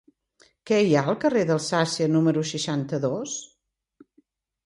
[0.69, 3.35] Què hi ha al carrer d'Alsàcia número seixanta-dos?